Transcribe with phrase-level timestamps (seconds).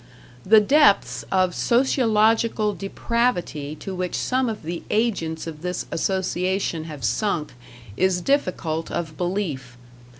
[0.43, 7.03] The depths of sociological depravity to which some of the agents of this Association have
[7.03, 7.53] sunk
[7.95, 9.77] is difficult of belief.